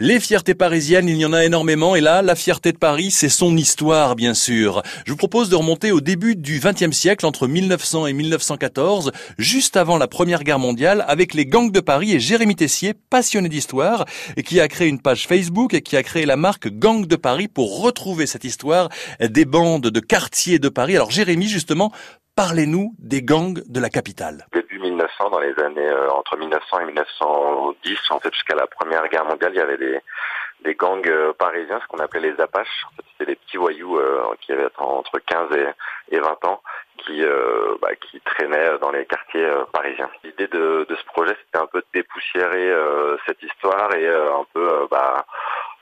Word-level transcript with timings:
Les 0.00 0.18
fiertés 0.18 0.56
parisiennes, 0.56 1.08
il 1.08 1.18
y 1.18 1.24
en 1.24 1.32
a 1.32 1.44
énormément, 1.44 1.94
et 1.94 2.00
là, 2.00 2.20
la 2.20 2.34
fierté 2.34 2.72
de 2.72 2.78
Paris, 2.78 3.12
c'est 3.12 3.28
son 3.28 3.56
histoire, 3.56 4.16
bien 4.16 4.34
sûr. 4.34 4.82
Je 5.06 5.12
vous 5.12 5.16
propose 5.16 5.48
de 5.50 5.54
remonter 5.54 5.92
au 5.92 6.00
début 6.00 6.34
du 6.34 6.58
XXe 6.58 6.90
siècle, 6.90 7.24
entre 7.24 7.46
1900 7.46 8.08
et 8.08 8.12
1914, 8.12 9.12
juste 9.38 9.76
avant 9.76 9.96
la 9.96 10.08
Première 10.08 10.42
Guerre 10.42 10.58
mondiale, 10.58 11.04
avec 11.06 11.32
les 11.32 11.46
gangs 11.46 11.70
de 11.70 11.78
Paris 11.78 12.12
et 12.12 12.18
Jérémy 12.18 12.56
Tessier, 12.56 12.94
passionné 13.08 13.48
d'histoire, 13.48 14.04
qui 14.44 14.58
a 14.58 14.66
créé 14.66 14.88
une 14.88 15.00
page 15.00 15.28
Facebook 15.28 15.74
et 15.74 15.80
qui 15.80 15.96
a 15.96 16.02
créé 16.02 16.26
la 16.26 16.36
marque 16.36 16.68
Gang 16.70 17.06
de 17.06 17.14
Paris 17.14 17.46
pour 17.46 17.80
retrouver 17.80 18.26
cette 18.26 18.42
histoire 18.42 18.88
des 19.20 19.44
bandes 19.44 19.86
de 19.86 20.00
quartiers 20.00 20.58
de 20.58 20.70
Paris. 20.70 20.96
Alors 20.96 21.12
Jérémy, 21.12 21.46
justement, 21.46 21.92
parlez-nous 22.34 22.96
des 22.98 23.22
gangs 23.22 23.62
de 23.68 23.78
la 23.78 23.90
capitale 23.90 24.48
dans 24.90 25.38
les 25.38 25.58
années 25.60 25.88
euh, 25.88 26.10
entre 26.10 26.36
1900 26.36 26.80
et 26.80 26.84
1910, 26.86 27.98
en 28.10 28.20
fait 28.20 28.32
jusqu'à 28.32 28.54
la 28.54 28.66
Première 28.66 29.08
Guerre 29.08 29.24
mondiale, 29.24 29.52
il 29.54 29.58
y 29.58 29.60
avait 29.60 29.78
des, 29.78 29.98
des 30.60 30.74
gangs 30.74 31.08
euh, 31.08 31.32
parisiens, 31.32 31.80
ce 31.80 31.86
qu'on 31.88 32.02
appelait 32.02 32.30
les 32.30 32.40
Apaches. 32.40 32.84
En 32.86 32.96
fait, 32.96 33.02
c'était 33.12 33.32
des 33.32 33.36
petits 33.36 33.56
voyous 33.56 33.98
euh, 33.98 34.34
qui 34.40 34.52
avaient 34.52 34.68
entre 34.78 35.18
15 35.18 35.56
et, 35.56 36.14
et 36.16 36.20
20 36.20 36.44
ans 36.44 36.60
qui 36.98 37.22
bah, 37.82 37.94
qui 37.96 38.18
traînaient 38.20 38.78
dans 38.80 38.90
les 38.90 39.04
quartiers 39.04 39.46
parisiens. 39.72 40.08
L'idée 40.22 40.46
de, 40.46 40.86
de 40.88 40.94
ce 40.94 41.04
projet, 41.04 41.36
c'était 41.44 41.62
un 41.62 41.66
peu 41.66 41.80
de 41.80 41.86
dépoussiérer 41.92 42.72
cette 43.26 43.42
histoire 43.42 43.94
et 43.94 44.08
un 44.08 44.46
peu 44.54 44.86
bah, 44.90 45.26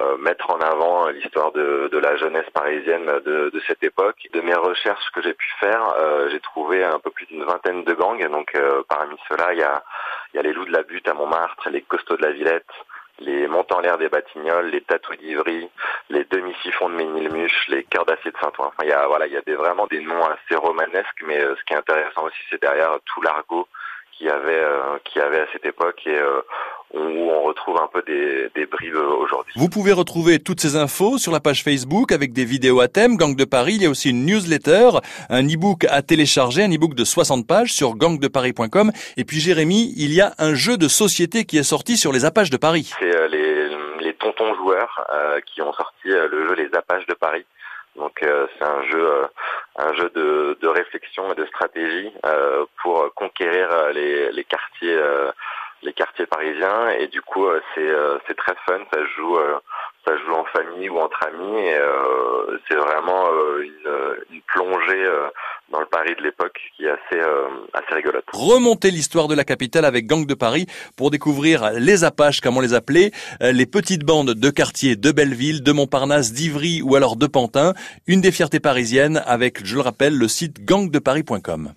euh, 0.00 0.16
mettre 0.16 0.50
en 0.50 0.60
avant 0.60 1.08
l'histoire 1.08 1.52
de, 1.52 1.88
de, 1.92 1.98
la 1.98 2.16
jeunesse 2.16 2.50
parisienne 2.52 3.06
de, 3.24 3.50
de, 3.50 3.62
cette 3.64 3.84
époque. 3.84 4.16
De 4.32 4.40
mes 4.40 4.54
recherches 4.54 5.08
que 5.14 5.22
j'ai 5.22 5.34
pu 5.34 5.46
faire, 5.60 5.94
euh, 5.96 6.28
j'ai 6.30 6.40
trouvé 6.40 6.82
un 6.82 6.98
peu 6.98 7.10
plus 7.10 7.26
d'une 7.26 7.44
vingtaine 7.44 7.84
de 7.84 7.94
gangs. 7.94 8.28
Donc 8.28 8.56
euh, 8.56 8.82
parmi 8.88 9.14
ceux-là, 9.28 9.52
il 9.52 9.60
y 9.60 9.62
a, 9.62 9.84
y 10.34 10.38
a 10.38 10.42
les 10.42 10.52
loups 10.52 10.64
de 10.64 10.72
la 10.72 10.82
butte 10.82 11.06
à 11.06 11.14
Montmartre, 11.14 11.70
les 11.70 11.82
costauds 11.82 12.16
de 12.16 12.22
la 12.22 12.32
Villette, 12.32 12.66
les 13.20 13.46
montants 13.46 13.78
l'air 13.78 13.96
des 13.96 14.08
Batignolles, 14.08 14.70
les 14.70 14.80
tatoues 14.80 15.14
d'Ivry, 15.14 15.70
les 16.10 16.24
demi-siphons 16.24 16.88
de 16.88 16.94
Ménilmuche, 16.96 17.68
les 17.68 17.84
cœurs 17.84 18.04
d'acier 18.04 18.32
de 18.32 18.36
Saint-Ouen. 18.38 18.66
Enfin, 18.66 18.82
il 18.82 18.88
y 18.88 18.92
a 18.92 19.06
voilà, 19.06 19.28
il 19.28 19.32
y 19.32 19.36
a 19.36 19.42
des, 19.42 19.54
vraiment 19.54 19.86
des 19.86 20.00
noms 20.00 20.26
assez 20.26 20.56
romanesques, 20.56 21.22
mais 21.24 21.38
ce 21.38 21.64
qui 21.66 21.72
est 21.72 21.78
intéressant 21.78 22.24
aussi, 22.24 22.42
c'est 22.50 22.60
derrière 22.60 22.98
tout 23.04 23.22
l'argot 23.22 23.68
qui 24.10 24.28
avait 24.28 24.64
qui 25.04 25.20
avait 25.20 25.40
à 25.40 25.46
cette 25.52 25.66
époque 25.66 26.04
et 26.06 26.18
où 26.92 26.98
on 26.98 27.42
retrouve 27.42 27.76
un 27.80 27.88
peu 27.92 28.02
des, 28.02 28.50
des 28.54 28.66
brives 28.66 28.96
aujourd'hui. 28.96 29.52
Vous 29.56 29.68
pouvez 29.68 29.92
retrouver 29.92 30.38
toutes 30.38 30.60
ces 30.60 30.76
infos 30.76 31.18
sur 31.18 31.32
la 31.32 31.40
page 31.40 31.62
Facebook 31.62 32.12
avec 32.12 32.32
des 32.32 32.44
vidéos 32.44 32.80
à 32.80 32.88
thème 32.88 33.16
Gang 33.16 33.34
de 33.34 33.44
Paris. 33.44 33.74
Il 33.76 33.82
y 33.82 33.86
a 33.86 33.90
aussi 33.90 34.10
une 34.10 34.24
newsletter, 34.26 34.90
un 35.28 35.44
e-book 35.44 35.86
à 35.88 36.02
télécharger, 36.02 36.62
un 36.62 36.70
e-book 36.70 36.94
de 36.94 37.04
60 37.04 37.46
pages 37.46 37.72
sur 37.72 37.94
gangdeparis.com. 37.96 38.92
Et 39.16 39.24
puis 39.24 39.40
Jérémy, 39.40 39.92
il 39.96 40.12
y 40.12 40.20
a 40.20 40.32
un 40.38 40.54
jeu 40.54 40.76
de 40.76 40.88
société 40.88 41.44
qui 41.44 41.58
est 41.58 41.62
sorti 41.62 41.96
sur 41.96 42.12
les 42.12 42.24
Apaches 42.24 42.50
de 42.50 42.56
Paris. 42.56 42.92
C'est 42.98 43.16
euh, 43.16 43.28
les, 43.28 44.04
les 44.04 44.14
tontons 44.14 44.54
joueurs 44.54 45.06
euh, 45.12 45.40
qui 45.40 45.62
ont 45.62 45.72
sorti 45.72 46.10
euh, 46.10 46.28
le 46.28 46.48
jeu 46.48 46.54
Les 46.54 46.70
Apaches 46.76 47.06
de 47.06 47.14
Paris. 47.14 47.44
Donc 47.96 48.18
c'est 48.22 48.64
un 48.64 48.82
jeu, 48.90 49.08
un 49.76 49.94
jeu 49.94 50.10
de, 50.16 50.58
de, 50.60 50.66
réflexion 50.66 51.32
et 51.32 51.36
de 51.36 51.46
stratégie 51.46 52.12
pour 52.82 53.14
conquérir 53.14 53.68
les, 53.94 54.32
les 54.32 54.42
quartiers 54.42 54.98
les 55.84 55.92
quartiers 55.92 56.26
parisiens. 56.26 56.90
Et 56.98 57.08
du 57.08 57.20
coup 57.20 57.46
euh, 57.46 57.60
c'est 57.74 57.88
euh, 57.88 58.18
c'est 58.26 58.36
très 58.36 58.54
fun, 58.66 58.80
ça 58.92 59.00
joue 59.16 59.36
euh, 59.36 59.58
ça 60.06 60.16
joue 60.16 60.32
en 60.32 60.44
famille 60.44 60.88
ou 60.88 60.98
entre 60.98 61.18
amis. 61.26 61.60
Et 61.60 61.78
c'est 62.68 62.76
vraiment 62.76 63.26
une, 63.58 64.16
une, 64.30 64.40
plongée 64.42 65.02
dans 65.70 65.80
le 65.80 65.86
Paris 65.86 66.14
de 66.18 66.22
l'époque 66.22 66.60
qui 66.76 66.84
est 66.84 66.90
assez 66.90 67.20
assez 67.72 67.94
rigolote. 67.94 68.24
Remonter 68.34 68.90
l'histoire 68.90 69.28
de 69.28 69.34
la 69.34 69.44
capitale 69.44 69.86
avec 69.86 70.06
Gang 70.06 70.26
de 70.26 70.34
Paris 70.34 70.66
pour 70.98 71.10
découvrir 71.10 71.70
les 71.72 72.04
Apaches 72.04 72.42
comme 72.42 72.58
on 72.58 72.60
les 72.60 72.74
appelait, 72.74 73.12
les 73.40 73.64
petites 73.64 74.04
bandes 74.04 74.34
de 74.34 74.50
quartiers 74.50 74.96
de 74.96 75.10
Belleville, 75.10 75.62
de 75.62 75.72
Montparnasse, 75.72 76.34
d'Ivry 76.34 76.82
ou 76.82 76.96
alors 76.96 77.16
de 77.16 77.26
Pantin, 77.26 77.72
une 78.06 78.20
des 78.20 78.30
fiertés 78.30 78.60
parisiennes 78.60 79.22
avec 79.26 79.64
je 79.64 79.74
le 79.74 79.80
rappelle 79.80 80.18
le 80.18 80.28
site 80.28 80.66
gangdeparis.com. 80.66 81.74